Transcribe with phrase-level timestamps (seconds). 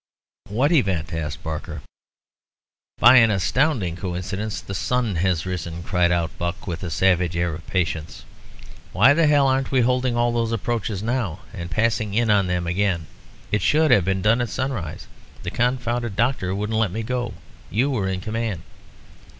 [0.49, 1.83] "What event?" asked Barker.
[2.97, 7.53] "By an astounding coincidence, the sun has risen," cried out Buck, with a savage air
[7.53, 8.25] of patience.
[8.93, 12.65] "Why the hell aren't we holding all those approaches now, and passing in on them
[12.65, 13.05] again?
[13.51, 15.05] It should have been done at sunrise.
[15.43, 17.33] The confounded doctor wouldn't let me go out.
[17.69, 18.63] You were in command."